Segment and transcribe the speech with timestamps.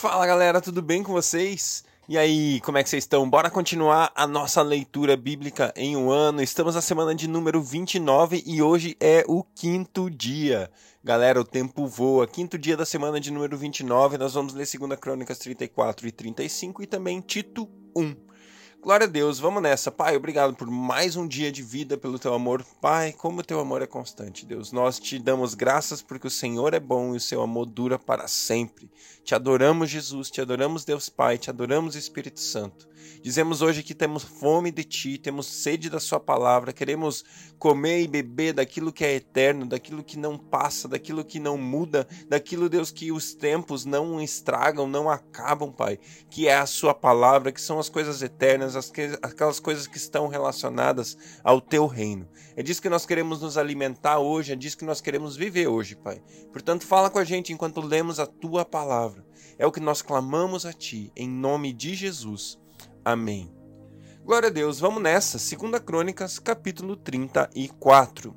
[0.00, 1.84] Fala galera, tudo bem com vocês?
[2.08, 3.28] E aí, como é que vocês estão?
[3.28, 6.40] Bora continuar a nossa leitura bíblica em um ano.
[6.40, 10.70] Estamos na semana de número 29 e hoje é o quinto dia.
[11.04, 12.26] Galera, o tempo voa.
[12.26, 16.82] Quinto dia da semana de número 29, nós vamos ler 2 Crônicas 34 e 35
[16.82, 18.29] e também Tito 1.
[18.82, 19.90] Glória a Deus, vamos nessa.
[19.90, 22.64] Pai, obrigado por mais um dia de vida, pelo teu amor.
[22.80, 24.72] Pai, como o teu amor é constante, Deus.
[24.72, 28.26] Nós te damos graças porque o Senhor é bom e o seu amor dura para
[28.26, 28.90] sempre.
[29.22, 32.88] Te adoramos, Jesus, te adoramos, Deus Pai, te adoramos, Espírito Santo.
[33.22, 37.24] Dizemos hoje que temos fome de ti, temos sede da sua palavra, queremos
[37.58, 42.08] comer e beber daquilo que é eterno, daquilo que não passa, daquilo que não muda,
[42.28, 45.98] daquilo, Deus, que os tempos não estragam, não acabam, Pai,
[46.30, 49.98] que é a sua palavra, que são as coisas eternas, as que, aquelas coisas que
[49.98, 52.26] estão relacionadas ao teu reino.
[52.56, 55.94] É disso que nós queremos nos alimentar hoje, é disso que nós queremos viver hoje,
[55.94, 56.22] Pai.
[56.52, 59.24] Portanto, fala com a gente enquanto lemos a tua palavra.
[59.58, 62.58] É o que nós clamamos a ti, em nome de Jesus.
[63.04, 63.50] Amém.
[64.24, 65.38] Glória a Deus, vamos nessa.
[65.38, 68.34] 2 Crônicas, capítulo 34.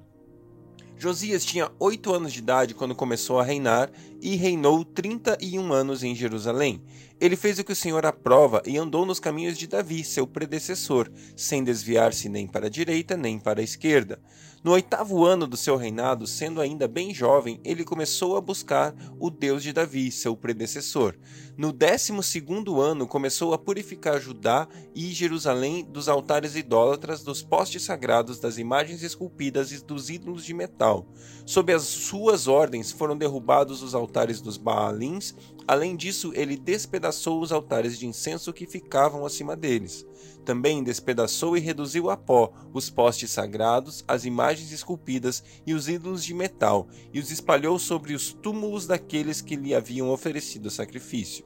[0.97, 3.91] Josias tinha oito anos de idade quando começou a reinar
[4.23, 6.81] e reinou trinta e um anos em Jerusalém.
[7.19, 11.11] Ele fez o que o Senhor aprova e andou nos caminhos de Davi, seu predecessor,
[11.35, 14.21] sem desviar-se nem para a direita nem para a esquerda.
[14.63, 19.29] No oitavo ano do seu reinado, sendo ainda bem jovem, ele começou a buscar o
[19.29, 21.17] Deus de Davi, seu predecessor.
[21.57, 24.65] No décimo segundo ano, começou a purificar Judá
[24.95, 30.53] e Jerusalém dos altares idólatras, dos postes sagrados, das imagens esculpidas e dos ídolos de
[30.53, 31.05] metal.
[31.45, 35.33] Sob as suas ordens foram derrubados os altares dos Baalins.
[35.67, 40.05] Além disso, ele despedaçou os altares de incenso que ficavam acima deles.
[40.45, 46.23] Também despedaçou e reduziu a pó os postes sagrados, as imagens esculpidas e os ídolos
[46.23, 51.45] de metal, e os espalhou sobre os túmulos daqueles que lhe haviam oferecido sacrifício.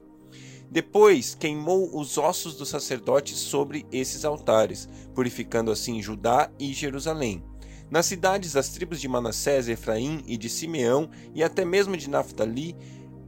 [0.70, 7.42] Depois queimou os ossos dos sacerdotes sobre esses altares, purificando assim Judá e Jerusalém.
[7.90, 12.76] Nas cidades das tribos de Manassés, Efraim e de Simeão, e até mesmo de Naphtali,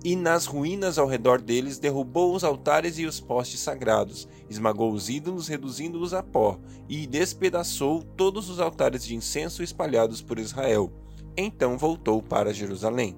[0.04, 5.08] e nas ruínas ao redor deles derrubou os altares e os postes sagrados, esmagou os
[5.08, 6.58] ídolos, reduzindo-os a pó,
[6.88, 10.90] e despedaçou todos os altares de incenso espalhados por Israel.
[11.36, 13.16] Então voltou para Jerusalém.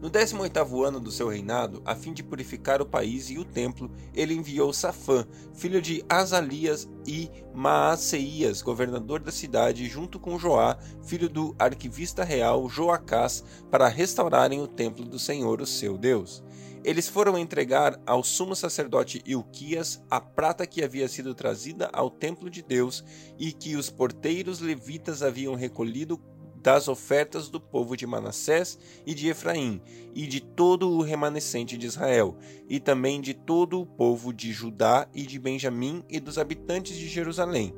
[0.00, 3.90] No 18º ano do seu reinado, a fim de purificar o país e o templo,
[4.14, 11.28] ele enviou Safã, filho de Azalias, e Maaseias, governador da cidade, junto com Joá, filho
[11.28, 16.44] do arquivista real Joacás, para restaurarem o templo do Senhor, o seu Deus.
[16.84, 22.48] Eles foram entregar ao sumo sacerdote Ilquias a prata que havia sido trazida ao templo
[22.48, 23.04] de Deus
[23.36, 26.20] e que os porteiros levitas haviam recolhido
[26.62, 29.80] das ofertas do povo de Manassés e de Efraim,
[30.14, 32.36] e de todo o remanescente de Israel,
[32.68, 37.08] e também de todo o povo de Judá e de Benjamim e dos habitantes de
[37.08, 37.74] Jerusalém.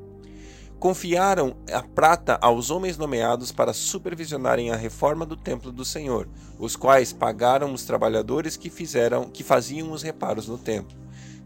[0.79, 6.27] Confiaram a prata aos homens nomeados para supervisionarem a reforma do templo do Senhor,
[6.57, 10.97] os quais pagaram os trabalhadores que fizeram que faziam os reparos no templo.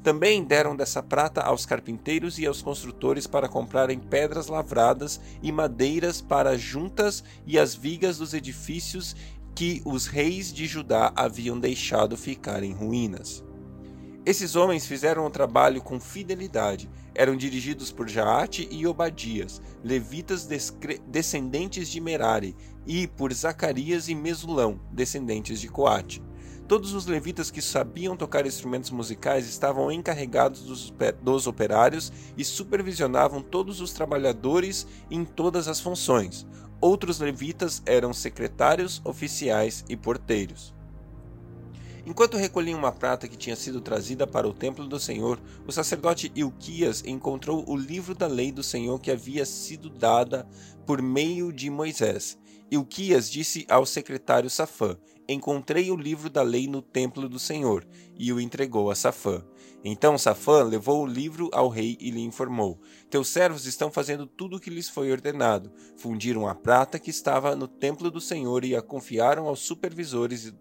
[0.05, 6.21] Também deram dessa prata aos carpinteiros e aos construtores para comprarem pedras lavradas e madeiras
[6.21, 9.15] para juntas e as vigas dos edifícios
[9.55, 13.43] que os reis de Judá haviam deixado ficar em ruínas.
[14.23, 16.87] Esses homens fizeram o trabalho com fidelidade.
[17.15, 20.47] Eram dirigidos por Jaate e Obadias, levitas
[21.07, 22.55] descendentes de Merari,
[22.85, 26.21] e por Zacarias e Mesulão, descendentes de Coate.
[26.67, 33.39] Todos os levitas que sabiam tocar instrumentos musicais estavam encarregados dos, dos operários e supervisionavam
[33.39, 36.47] todos os trabalhadores em todas as funções.
[36.81, 40.73] Outros levitas eram secretários, oficiais e porteiros.
[42.03, 46.31] Enquanto recolhiam uma prata que tinha sido trazida para o templo do Senhor, o sacerdote
[46.35, 50.47] Ilquias encontrou o livro da lei do Senhor que havia sido dada
[50.85, 52.37] por meio de Moisés.
[52.69, 54.97] Ilquias disse ao secretário Safã:
[55.27, 57.85] Encontrei o livro da lei no templo do Senhor,
[58.17, 59.43] e o entregou a Safã.
[59.83, 62.79] Então Safã levou o livro ao rei e lhe informou:
[63.09, 65.71] Teus servos estão fazendo tudo o que lhes foi ordenado.
[65.97, 70.53] Fundiram a prata que estava no templo do Senhor e a confiaram aos supervisores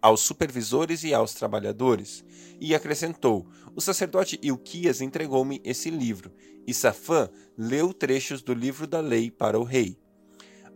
[0.00, 2.24] aos supervisores e aos trabalhadores.
[2.60, 6.32] E acrescentou: O sacerdote Ilquias entregou-me esse livro.
[6.66, 9.98] E Safã leu trechos do livro da lei para o rei.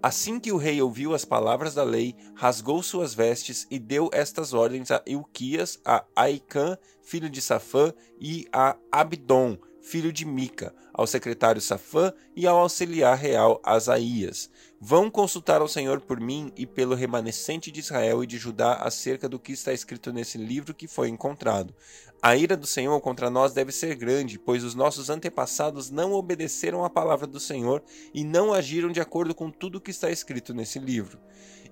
[0.03, 4.55] Assim que o rei ouviu as palavras da lei, rasgou suas vestes e deu estas
[4.55, 11.07] ordens a Ilquias, a Aicã, filho de Safã, e a Abdon, filho de Mica, ao
[11.07, 14.51] secretário Safã e ao auxiliar real Asaías.
[14.81, 19.29] Vão consultar ao Senhor por mim e pelo remanescente de Israel e de Judá acerca
[19.29, 21.75] do que está escrito nesse livro que foi encontrado.
[22.23, 26.85] A ira do Senhor contra nós deve ser grande, pois os nossos antepassados não obedeceram
[26.85, 27.83] à palavra do Senhor
[28.13, 31.19] e não agiram de acordo com tudo o que está escrito nesse livro.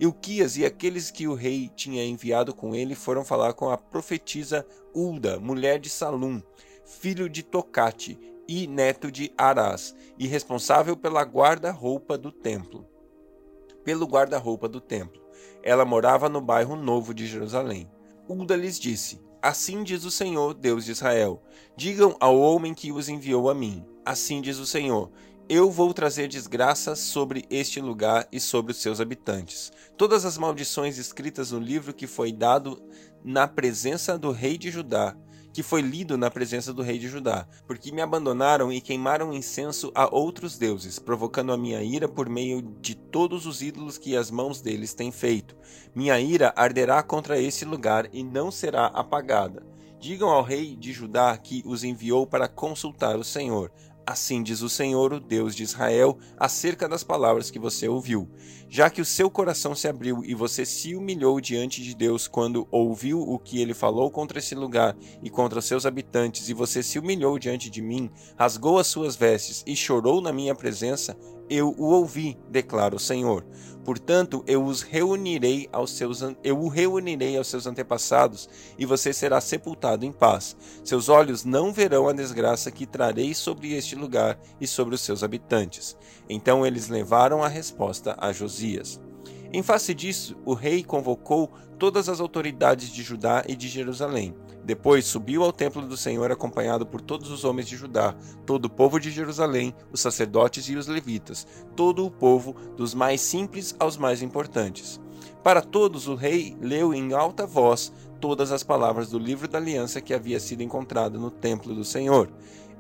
[0.00, 4.64] Ilquias e aqueles que o rei tinha enviado com ele foram falar com a profetisa
[4.94, 6.40] Ulda, mulher de Salum,
[6.88, 8.18] filho de Tocate
[8.48, 12.86] e neto de Arás, e responsável pela guarda-roupa do templo.
[13.84, 15.22] Pelo guarda-roupa do templo.
[15.62, 17.88] Ela morava no bairro Novo de Jerusalém.
[18.26, 21.42] Ulda lhes disse: Assim diz o Senhor, Deus de Israel:
[21.76, 25.10] Digam ao homem que os enviou a mim: Assim diz o Senhor:
[25.50, 29.72] eu vou trazer desgraça sobre este lugar e sobre os seus habitantes.
[29.96, 32.82] Todas as maldições escritas no livro que foi dado
[33.24, 35.16] na presença do rei de Judá,
[35.58, 39.90] que foi lido na presença do rei de Judá, porque me abandonaram e queimaram incenso
[39.92, 44.30] a outros deuses, provocando a minha ira por meio de todos os ídolos que as
[44.30, 45.56] mãos deles têm feito.
[45.92, 49.66] Minha ira arderá contra esse lugar e não será apagada.
[49.98, 53.72] Digam ao rei de Judá que os enviou para consultar o Senhor.
[54.08, 58.26] Assim diz o Senhor, o Deus de Israel, acerca das palavras que você ouviu.
[58.66, 62.66] Já que o seu coração se abriu e você se humilhou diante de Deus quando
[62.70, 66.98] ouviu o que ele falou contra esse lugar e contra seus habitantes, e você se
[66.98, 71.14] humilhou diante de mim, rasgou as suas vestes e chorou na minha presença,
[71.48, 73.44] eu o ouvi, declara o Senhor.
[73.84, 78.48] Portanto, eu os reunirei aos seus eu o reunirei aos seus antepassados,
[78.78, 80.54] e você será sepultado em paz.
[80.84, 85.24] Seus olhos não verão a desgraça que trarei sobre este lugar e sobre os seus
[85.24, 85.96] habitantes.
[86.28, 89.00] Então eles levaram a resposta a Josias.
[89.52, 94.34] Em face disso, o rei convocou todas as autoridades de Judá e de Jerusalém
[94.68, 98.14] depois subiu ao templo do Senhor acompanhado por todos os homens de Judá,
[98.44, 103.22] todo o povo de Jerusalém, os sacerdotes e os levitas, todo o povo, dos mais
[103.22, 105.00] simples aos mais importantes.
[105.42, 107.90] Para todos o rei leu em alta voz
[108.20, 112.28] todas as palavras do livro da aliança que havia sido encontrado no templo do Senhor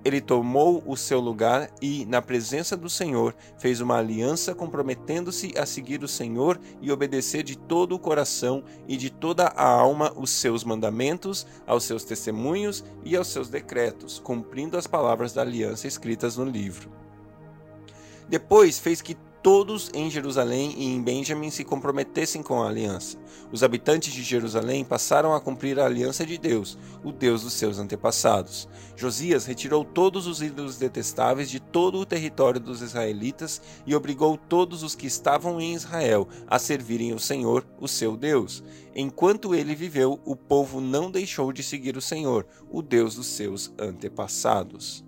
[0.04, 5.66] ele tomou o seu lugar e, na presença do Senhor, fez uma aliança comprometendo-se a
[5.66, 10.30] seguir o Senhor e obedecer de todo o coração e de toda a alma os
[10.30, 16.36] seus mandamentos, aos seus testemunhos e aos seus decretos, cumprindo as palavras da aliança escritas
[16.36, 16.90] no livro.
[18.28, 23.18] Depois fez que todos em Jerusalém e em Benjamim se comprometessem com a aliança.
[23.52, 27.78] Os habitantes de Jerusalém passaram a cumprir a aliança de Deus, o Deus dos seus
[27.78, 28.68] antepassados.
[28.96, 34.82] Josias retirou todos os ídolos detestáveis de todo o território dos israelitas e obrigou todos
[34.82, 38.62] os que estavam em Israel a servirem o Senhor, o seu Deus.
[38.94, 43.72] Enquanto ele viveu, o povo não deixou de seguir o Senhor, o Deus dos seus
[43.78, 45.04] antepassados.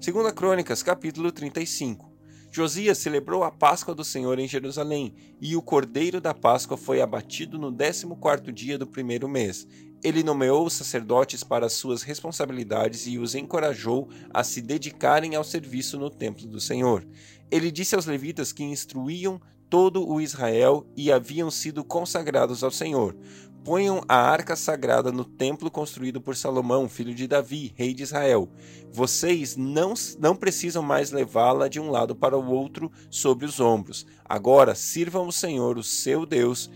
[0.00, 2.09] Segunda Crônicas, capítulo 35.
[2.52, 7.58] Josias celebrou a Páscoa do Senhor em Jerusalém, e o cordeiro da Páscoa foi abatido
[7.58, 9.68] no décimo quarto dia do primeiro mês.
[10.02, 15.96] Ele nomeou os sacerdotes para suas responsabilidades e os encorajou a se dedicarem ao serviço
[15.96, 17.06] no templo do Senhor.
[17.50, 23.16] Ele disse aos levitas que instruíam todo o Israel e haviam sido consagrados ao Senhor.
[23.64, 28.48] Ponham a arca sagrada no templo construído por Salomão, filho de Davi, rei de Israel.
[28.90, 34.06] Vocês não, não precisam mais levá-la de um lado para o outro sobre os ombros.
[34.24, 36.70] Agora sirvam o Senhor, o seu Deus,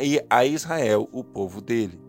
[0.00, 2.00] e a Israel, o povo dele.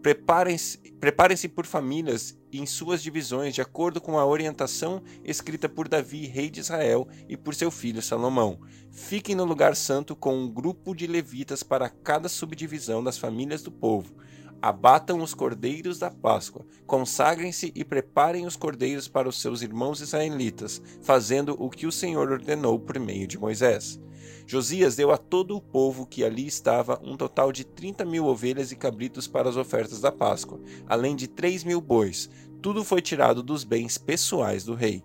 [0.00, 6.28] Preparem-se preparem por famílias em suas divisões, de acordo com a orientação escrita por Davi,
[6.28, 8.60] rei de Israel, e por seu filho Salomão.
[8.88, 13.72] Fiquem no lugar santo com um grupo de levitas para cada subdivisão das famílias do
[13.72, 14.14] povo.
[14.62, 20.80] Abatam os cordeiros da Páscoa, consagrem-se e preparem os cordeiros para os seus irmãos israelitas,
[21.02, 24.00] fazendo o que o Senhor ordenou por meio de Moisés.
[24.46, 28.70] Josias deu a todo o povo que ali estava um total de 30 mil ovelhas
[28.70, 32.30] e cabritos para as ofertas da Páscoa, além de 3 mil bois.
[32.62, 35.02] Tudo foi tirado dos bens pessoais do rei.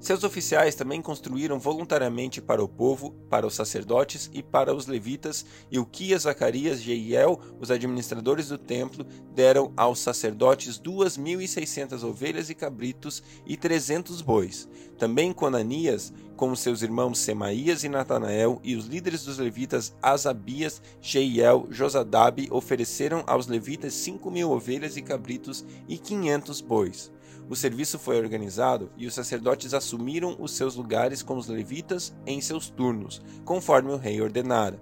[0.00, 5.44] Seus oficiais também construíram voluntariamente para o povo, para os sacerdotes e para os levitas,
[5.70, 9.04] e Uquias, Zacarias, Jeiel, os administradores do templo,
[9.34, 14.66] deram aos sacerdotes duas mil e seiscentas ovelhas e cabritos e trezentos bois.
[14.96, 21.68] Também Conanias, com seus irmãos Semaías e Natanael, e os líderes dos levitas Asabias, Jeiel,
[21.70, 27.12] Josadabe, ofereceram aos levitas cinco mil ovelhas e cabritos e quinhentos bois.
[27.50, 32.40] O serviço foi organizado e os sacerdotes assumiram os seus lugares com os levitas em
[32.40, 34.80] seus turnos, conforme o rei ordenara.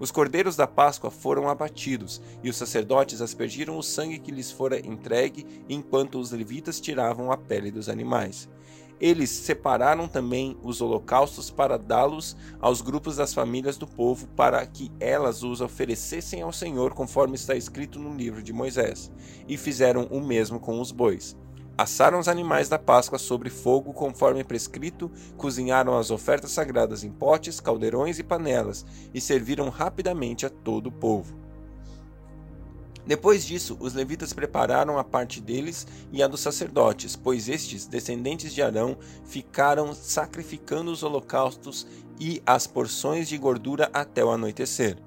[0.00, 4.84] Os cordeiros da Páscoa foram abatidos, e os sacerdotes aspergiram o sangue que lhes fora
[4.84, 8.48] entregue, enquanto os levitas tiravam a pele dos animais.
[9.00, 14.90] Eles separaram também os holocaustos para dá-los aos grupos das famílias do povo, para que
[14.98, 19.08] elas os oferecessem ao Senhor, conforme está escrito no livro de Moisés.
[19.46, 21.36] E fizeram o mesmo com os bois.
[21.78, 27.60] Assaram os animais da Páscoa sobre fogo, conforme prescrito, cozinharam as ofertas sagradas em potes,
[27.60, 31.38] caldeirões e panelas, e serviram rapidamente a todo o povo.
[33.06, 38.52] Depois disso, os levitas prepararam a parte deles e a dos sacerdotes, pois estes, descendentes
[38.52, 41.86] de Arão, ficaram sacrificando os holocaustos
[42.18, 44.98] e as porções de gordura até o anoitecer.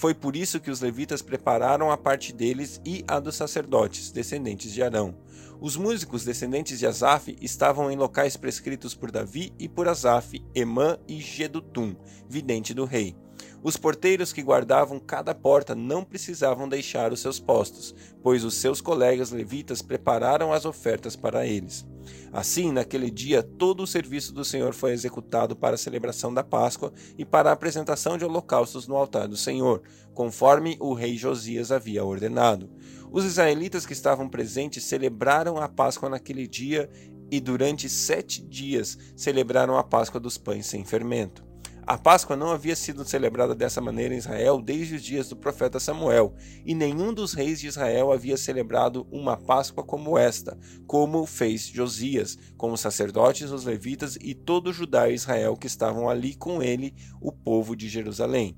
[0.00, 4.72] Foi por isso que os levitas prepararam a parte deles e a dos sacerdotes, descendentes
[4.72, 5.14] de Arão.
[5.60, 10.96] Os músicos descendentes de Asaf estavam em locais prescritos por Davi e por Asaf, Emã
[11.06, 11.94] e Gedutum,
[12.26, 13.14] vidente do rei.
[13.62, 18.80] Os porteiros que guardavam cada porta não precisavam deixar os seus postos, pois os seus
[18.80, 21.86] colegas levitas prepararam as ofertas para eles.
[22.32, 26.92] Assim, naquele dia, todo o serviço do Senhor foi executado para a celebração da Páscoa
[27.18, 29.82] e para a apresentação de holocaustos no altar do Senhor,
[30.14, 32.70] conforme o rei Josias havia ordenado.
[33.10, 36.88] Os israelitas que estavam presentes celebraram a Páscoa naquele dia
[37.30, 41.49] e durante sete dias celebraram a Páscoa dos pães sem fermento.
[41.90, 45.80] A Páscoa não havia sido celebrada dessa maneira em Israel desde os dias do profeta
[45.80, 46.32] Samuel,
[46.64, 50.56] e nenhum dos reis de Israel havia celebrado uma Páscoa como esta,
[50.86, 55.66] como fez Josias, com os sacerdotes, os levitas e todo o Judá e Israel que
[55.66, 58.56] estavam ali com ele, o povo de Jerusalém.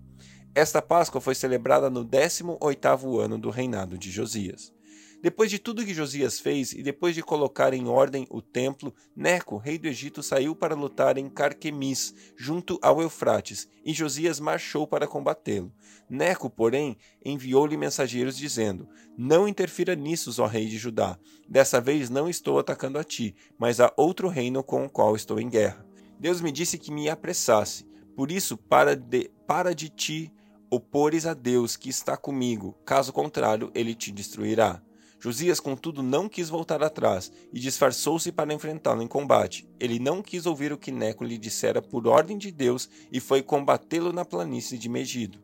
[0.54, 4.74] Esta Páscoa foi celebrada no 18º ano do reinado de Josias.
[5.22, 9.56] Depois de tudo que Josias fez e depois de colocar em ordem o templo, Neco,
[9.56, 15.06] rei do Egito, saiu para lutar em Carquemis, junto ao Eufrates, e Josias marchou para
[15.06, 15.72] combatê-lo.
[16.10, 21.16] Neco, porém, enviou-lhe mensageiros dizendo: Não interfira nisso, ó rei de Judá.
[21.48, 25.38] Dessa vez não estou atacando a ti, mas a outro reino com o qual estou
[25.38, 25.86] em guerra.
[26.18, 27.86] Deus me disse que me apressasse.
[28.16, 30.32] Por isso, para de, para de ti
[30.68, 34.82] opores a Deus que está comigo, caso contrário, ele te destruirá.
[35.22, 39.68] Josias, contudo, não quis voltar atrás e disfarçou-se para enfrentá-lo em combate.
[39.78, 43.40] Ele não quis ouvir o que Neco lhe dissera por ordem de Deus e foi
[43.40, 45.38] combatê-lo na planície de Megido.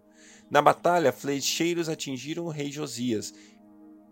[0.50, 3.32] Na batalha, flecheiros atingiram o rei Josias,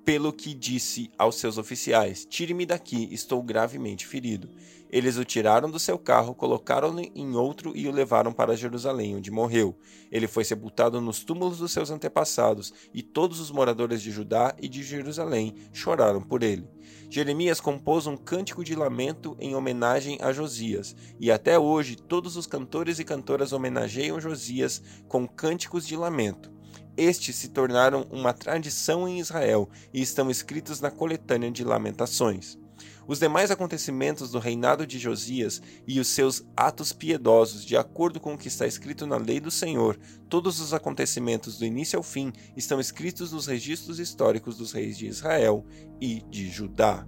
[0.06, 4.48] pelo que disse aos seus oficiais: Tire-me daqui, estou gravemente ferido.
[4.88, 9.32] Eles o tiraram do seu carro, colocaram-no em outro e o levaram para Jerusalém, onde
[9.32, 9.76] morreu.
[10.12, 14.68] Ele foi sepultado nos túmulos dos seus antepassados, e todos os moradores de Judá e
[14.68, 16.70] de Jerusalém choraram por ele.
[17.10, 22.46] Jeremias compôs um cântico de lamento em homenagem a Josias, e até hoje todos os
[22.46, 26.55] cantores e cantoras homenageiam Josias com cânticos de lamento.
[26.96, 32.58] Estes se tornaram uma tradição em Israel e estão escritos na coletânea de Lamentações.
[33.08, 38.34] Os demais acontecimentos do reinado de Josias e os seus atos piedosos, de acordo com
[38.34, 39.98] o que está escrito na lei do Senhor,
[40.28, 45.06] todos os acontecimentos do início ao fim estão escritos nos registros históricos dos reis de
[45.06, 45.64] Israel
[46.00, 47.06] e de Judá.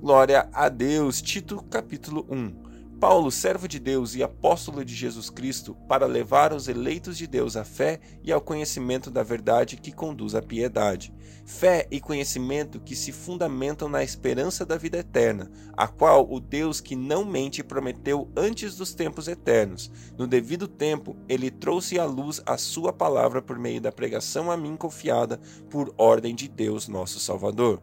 [0.00, 1.20] Glória a Deus.
[1.20, 2.65] Tito capítulo 1.
[2.98, 7.54] Paulo, servo de Deus e apóstolo de Jesus Cristo, para levar os eleitos de Deus
[7.54, 11.12] à fé e ao conhecimento da verdade que conduz à piedade.
[11.44, 16.80] Fé e conhecimento que se fundamentam na esperança da vida eterna, a qual o Deus
[16.80, 19.90] que não mente prometeu antes dos tempos eternos.
[20.16, 24.56] No devido tempo, ele trouxe à luz a sua palavra por meio da pregação a
[24.56, 25.38] mim confiada
[25.68, 27.82] por ordem de Deus, nosso Salvador.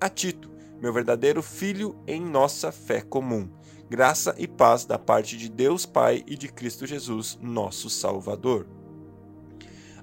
[0.00, 3.48] A Tito, meu verdadeiro filho em nossa fé comum
[3.92, 8.66] Graça e paz da parte de Deus Pai e de Cristo Jesus, nosso Salvador.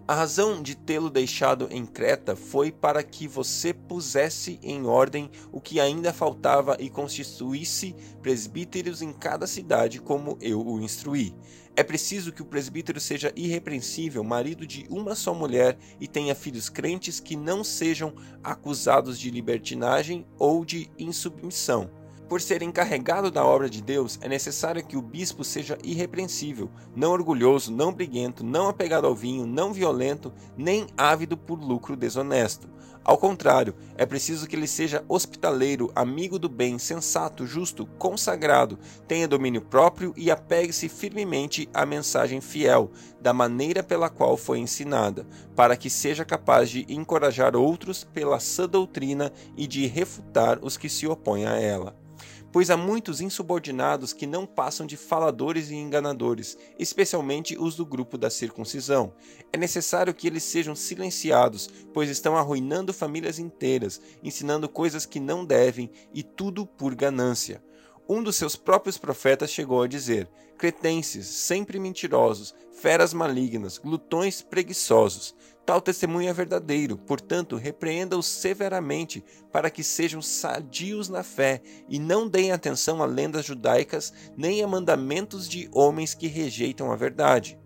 [0.08, 5.60] A razão de tê-lo deixado em Creta foi para que você pusesse em ordem o
[5.60, 11.34] que ainda faltava e constituísse presbíteros em cada cidade, como eu o instruí.
[11.76, 16.70] É preciso que o presbítero seja irrepreensível, marido de uma só mulher e tenha filhos
[16.70, 21.98] crentes que não sejam acusados de libertinagem ou de insubmissão
[22.30, 27.12] por ser encarregado da obra de Deus, é necessário que o bispo seja irrepreensível, não
[27.12, 32.70] orgulhoso, não briguento, não apegado ao vinho, não violento, nem ávido por lucro desonesto.
[33.04, 39.28] Ao contrário, é preciso que ele seja hospitaleiro, amigo do bem, sensato, justo, consagrado, tenha
[39.28, 45.76] domínio próprio e apegue-se firmemente à mensagem fiel, da maneira pela qual foi ensinada, para
[45.76, 51.08] que seja capaz de encorajar outros pela sã doutrina e de refutar os que se
[51.08, 52.09] opõem a ela.
[52.52, 58.18] Pois há muitos insubordinados que não passam de faladores e enganadores, especialmente os do grupo
[58.18, 59.14] da circuncisão.
[59.54, 65.46] É necessário que eles sejam silenciados, pois estão arruinando famílias inteiras, ensinando coisas que não
[65.46, 67.64] devem e tudo por ganância.
[68.08, 70.28] Um dos seus próprios profetas chegou a dizer:
[70.58, 75.36] Cretenses, sempre mentirosos, feras malignas, glutões preguiçosos.
[75.70, 82.28] Tal testemunho é verdadeiro, portanto, repreenda-os severamente, para que sejam sadios na fé e não
[82.28, 87.59] deem atenção a lendas judaicas nem a mandamentos de homens que rejeitam a verdade.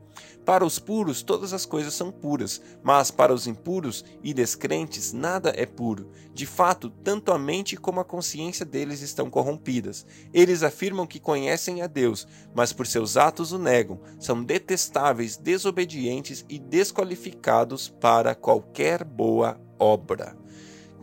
[0.45, 5.53] Para os puros, todas as coisas são puras, mas para os impuros e descrentes, nada
[5.55, 6.11] é puro.
[6.33, 10.05] De fato, tanto a mente como a consciência deles estão corrompidas.
[10.33, 14.01] Eles afirmam que conhecem a Deus, mas por seus atos o negam.
[14.19, 20.43] São detestáveis, desobedientes e desqualificados para qualquer boa obra.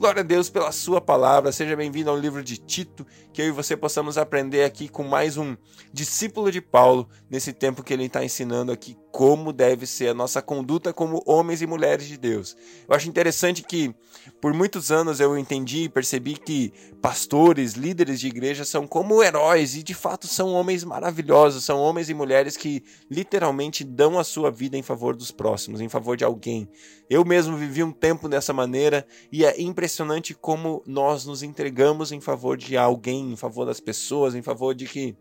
[0.01, 1.53] Glória a Deus pela sua palavra.
[1.53, 5.37] Seja bem-vindo ao livro de Tito, que eu e você possamos aprender aqui com mais
[5.37, 5.55] um
[5.93, 10.41] discípulo de Paulo, nesse tempo que ele está ensinando aqui como deve ser a nossa
[10.41, 12.57] conduta como homens e mulheres de Deus.
[12.89, 13.95] Eu acho interessante que
[14.41, 16.73] por muitos anos eu entendi e percebi que
[17.03, 22.09] pastores, líderes de igreja são como heróis e de fato são homens maravilhosos, são homens
[22.09, 26.25] e mulheres que literalmente dão a sua vida em favor dos próximos, em favor de
[26.25, 26.67] alguém.
[27.11, 32.23] Eu mesmo vivi um tempo dessa maneira e é impressionante como nós nos entregamos em
[32.23, 35.15] favor de alguém, em favor das pessoas, em favor de que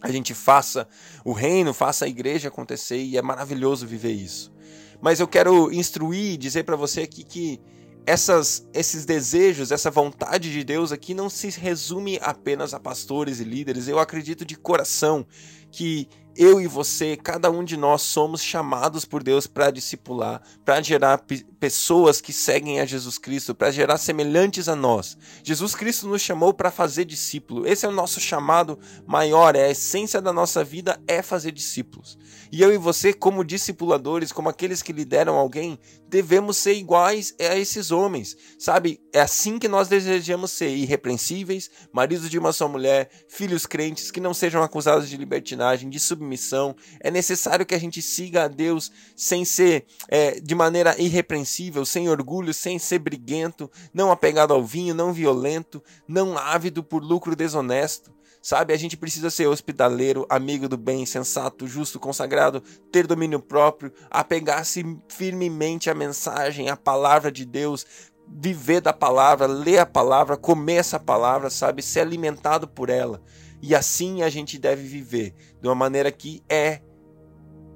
[0.00, 0.86] a gente faça
[1.24, 4.52] o reino, faça a igreja acontecer e é maravilhoso viver isso.
[5.00, 7.60] Mas eu quero instruir, dizer para você aqui que
[8.06, 13.44] essas, esses desejos, essa vontade de Deus aqui não se resume apenas a pastores e
[13.44, 13.88] líderes.
[13.88, 15.26] Eu acredito de coração
[15.70, 20.82] que eu e você, cada um de nós somos chamados por Deus para discipular, para
[20.82, 21.24] gerar
[21.60, 25.16] pessoas que seguem a Jesus Cristo, para gerar semelhantes a nós.
[25.42, 27.66] Jesus Cristo nos chamou para fazer discípulo.
[27.66, 32.18] Esse é o nosso chamado maior, é a essência da nossa vida é fazer discípulos.
[32.50, 37.56] E eu e você, como discipuladores, como aqueles que lideram alguém, devemos ser iguais a
[37.56, 38.36] esses homens.
[38.58, 39.00] Sabe?
[39.12, 44.20] É assim que nós desejamos ser irrepreensíveis, maridos de uma só mulher, filhos crentes que
[44.20, 46.74] não sejam acusados de libertinagem, de submissão submissão.
[47.00, 52.08] É necessário que a gente siga a Deus sem ser é, de maneira irrepreensível, sem
[52.08, 58.12] orgulho, sem ser briguento, não apegado ao vinho, não violento, não ávido por lucro desonesto.
[58.42, 63.90] Sabe, a gente precisa ser hospitaleiro, amigo do bem, sensato, justo, consagrado, ter domínio próprio,
[64.10, 67.86] apegar-se firmemente à mensagem, à palavra de Deus,
[68.28, 73.22] viver da palavra, ler a palavra, comer essa palavra, sabe, ser alimentado por ela.
[73.66, 76.82] E assim a gente deve viver, de uma maneira que é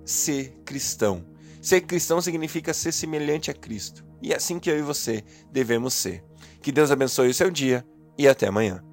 [0.05, 1.25] ser cristão.
[1.63, 4.05] Ser cristão significa ser semelhante a Cristo.
[4.21, 6.23] E é assim que eu e você devemos ser.
[6.61, 7.87] Que Deus abençoe o seu dia
[8.19, 8.85] e até amanhã.